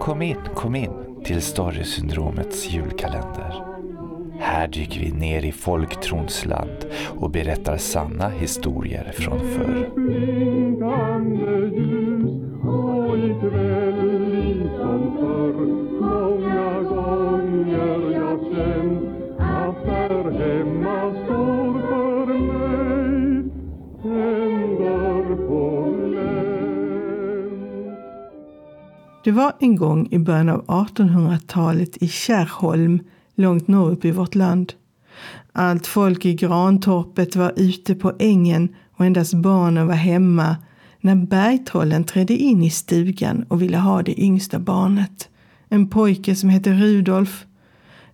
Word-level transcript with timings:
Kom 0.00 0.22
in, 0.22 0.36
kom 0.54 0.74
in 0.74 0.90
till 1.24 1.42
Storysyndromets 1.42 2.70
julkalender. 2.70 3.64
Här 4.38 4.68
dyker 4.68 5.00
vi 5.00 5.12
ner 5.12 5.44
i 5.44 5.52
folktrons 5.52 6.44
land 6.44 6.86
och 7.16 7.30
berättar 7.30 7.76
sanna 7.76 8.28
historier 8.28 9.12
från 9.12 9.40
förr. 9.40 9.90
Det 29.26 29.32
var 29.32 29.52
en 29.60 29.76
gång 29.76 30.08
i 30.10 30.18
början 30.18 30.48
av 30.48 30.64
1800-talet 30.66 32.02
i 32.02 32.08
Kärrholm, 32.08 33.00
långt 33.34 33.68
norrut 33.68 34.04
i 34.04 34.10
vårt 34.10 34.34
land. 34.34 34.72
Allt 35.52 35.86
folk 35.86 36.24
i 36.24 36.34
Grantorpet 36.34 37.36
var 37.36 37.52
ute 37.56 37.94
på 37.94 38.12
ängen 38.18 38.68
och 38.96 39.06
endast 39.06 39.34
barnen 39.34 39.86
var 39.86 39.94
hemma 39.94 40.56
när 41.00 41.14
bergtrollen 41.14 42.04
trädde 42.04 42.36
in 42.36 42.62
i 42.62 42.70
stugan 42.70 43.42
och 43.48 43.62
ville 43.62 43.78
ha 43.78 44.02
det 44.02 44.20
yngsta 44.20 44.58
barnet. 44.58 45.28
En 45.68 45.88
pojke 45.88 46.34
som 46.34 46.48
hette 46.48 46.72
Rudolf. 46.72 47.46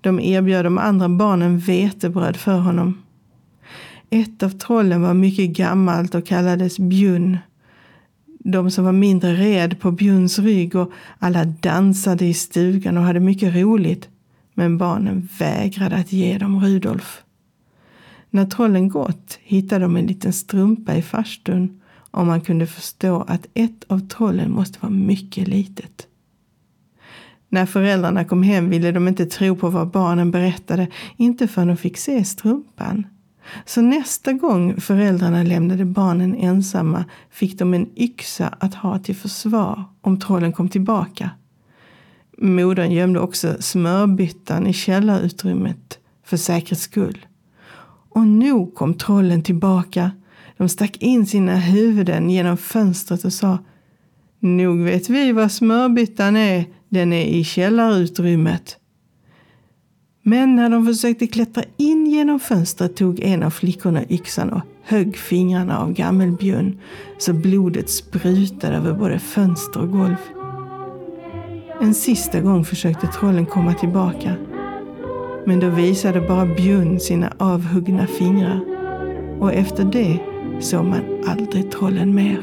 De 0.00 0.20
erbjöd 0.20 0.64
de 0.64 0.78
andra 0.78 1.08
barnen 1.08 1.58
vetebröd 1.58 2.36
för 2.36 2.58
honom. 2.58 3.02
Ett 4.10 4.42
av 4.42 4.50
trollen 4.50 5.02
var 5.02 5.14
mycket 5.14 5.50
gammalt 5.50 6.14
och 6.14 6.26
kallades 6.26 6.78
Bjunn. 6.78 7.38
De 8.44 8.70
som 8.70 8.84
var 8.84 8.92
mindre 8.92 9.34
red 9.34 9.80
på 9.80 9.90
Björns 9.90 10.38
rygg 10.38 10.76
och 10.76 10.92
alla 11.18 11.44
dansade 11.44 12.24
i 12.24 12.34
stugan 12.34 12.96
och 12.96 13.02
hade 13.02 13.20
mycket 13.20 13.54
roligt. 13.54 14.08
Men 14.54 14.78
barnen 14.78 15.28
vägrade 15.38 15.96
att 15.96 16.12
ge 16.12 16.38
dem 16.38 16.64
Rudolf. 16.64 17.22
När 18.30 18.46
trollen 18.46 18.88
gått 18.88 19.38
hittade 19.42 19.84
de 19.84 19.96
en 19.96 20.06
liten 20.06 20.32
strumpa 20.32 20.96
i 20.96 21.02
farstun 21.02 21.80
och 22.10 22.26
man 22.26 22.40
kunde 22.40 22.66
förstå 22.66 23.22
att 23.28 23.46
ett 23.54 23.84
av 23.88 24.08
trollen 24.08 24.50
måste 24.50 24.78
vara 24.80 24.92
mycket 24.92 25.48
litet. 25.48 26.06
När 27.48 27.66
föräldrarna 27.66 28.24
kom 28.24 28.42
hem 28.42 28.70
ville 28.70 28.92
de 28.92 29.08
inte 29.08 29.26
tro 29.26 29.56
på 29.56 29.70
vad 29.70 29.90
barnen 29.90 30.30
berättade, 30.30 30.88
inte 31.16 31.48
förrän 31.48 31.68
de 31.68 31.76
fick 31.76 31.96
se 31.96 32.24
strumpan. 32.24 33.06
Så 33.64 33.80
nästa 33.80 34.32
gång 34.32 34.80
föräldrarna 34.80 35.42
lämnade 35.42 35.84
barnen 35.84 36.34
ensamma 36.34 37.04
fick 37.30 37.58
de 37.58 37.74
en 37.74 37.88
yxa 37.96 38.54
att 38.58 38.74
ha 38.74 38.98
till 38.98 39.16
försvar 39.16 39.84
om 40.00 40.20
trollen 40.20 40.52
kom 40.52 40.68
tillbaka. 40.68 41.30
Modern 42.38 42.90
gömde 42.90 43.20
också 43.20 43.56
smörbyttan 43.60 44.66
i 44.66 44.72
källarutrymmet 44.72 45.98
för 46.24 46.36
säkerhets 46.36 46.82
skull. 46.82 47.26
Och 48.08 48.26
nog 48.26 48.74
kom 48.74 48.94
trollen 48.94 49.42
tillbaka. 49.42 50.10
De 50.56 50.68
stack 50.68 50.96
in 50.96 51.26
sina 51.26 51.56
huvuden 51.56 52.30
genom 52.30 52.56
fönstret 52.56 53.24
och 53.24 53.32
sa 53.32 53.58
Nog 54.40 54.80
vet 54.80 55.08
vi 55.08 55.32
vad 55.32 55.52
smörbyttan 55.52 56.36
är. 56.36 56.64
Den 56.88 57.12
är 57.12 57.24
i 57.24 57.44
källarutrymmet. 57.44 58.76
Men 60.22 60.56
när 60.56 60.70
de 60.70 60.86
försökte 60.86 61.26
klättra 61.26 61.64
in 61.76 61.99
in 62.10 62.16
genom 62.16 62.40
fönstret 62.40 62.96
tog 62.96 63.20
en 63.20 63.42
av 63.42 63.50
flickorna 63.50 64.04
yxan 64.08 64.50
och 64.50 64.62
högg 64.82 65.16
fingrarna 65.16 65.78
av 65.78 65.92
Gammelbjörn 65.92 66.78
så 67.18 67.32
blodet 67.32 67.90
sprutade 67.90 68.76
över 68.76 68.92
både 68.92 69.18
fönster 69.18 69.80
och 69.80 69.92
golv. 69.92 70.16
En 71.80 71.94
sista 71.94 72.40
gång 72.40 72.64
försökte 72.64 73.06
trollen 73.06 73.46
komma 73.46 73.74
tillbaka. 73.74 74.34
Men 75.46 75.60
då 75.60 75.68
visade 75.68 76.20
bara 76.20 76.46
Björn 76.46 77.00
sina 77.00 77.32
avhuggna 77.38 78.06
fingrar. 78.06 78.60
Och 79.40 79.52
efter 79.52 79.84
det 79.84 80.18
såg 80.60 80.84
man 80.84 81.02
aldrig 81.26 81.70
trollen 81.70 82.14
mer. 82.14 82.40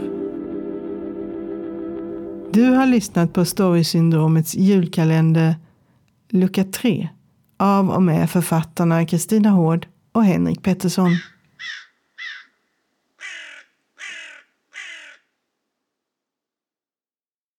Du 2.52 2.64
har 2.64 2.86
lyssnat 2.86 3.34
på 3.34 3.46
Storysyndromets 3.46 4.56
julkalender 4.56 5.56
lucka 6.30 6.64
3 6.64 7.10
av 7.58 7.90
och 7.90 8.04
med 8.04 8.30
författarna 8.30 9.06
Kristina 9.06 9.50
Hård 9.50 9.88
och 10.12 10.24
Henrik 10.24 10.64
Pettersson. 10.64 11.12